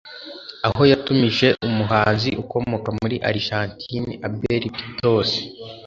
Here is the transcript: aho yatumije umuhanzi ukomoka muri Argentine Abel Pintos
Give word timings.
aho 0.67 0.81
yatumije 0.91 1.47
umuhanzi 1.67 2.29
ukomoka 2.41 2.89
muri 2.99 3.15
Argentine 3.29 4.11
Abel 4.27 4.63
Pintos 4.75 5.29